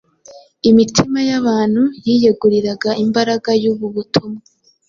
imitima 0.69 1.19
y’abantu 1.29 1.83
yiyeguriraga 2.05 2.89
imbaraga 3.03 3.49
y’ubu 3.63 3.87
butumwa. 3.95 4.41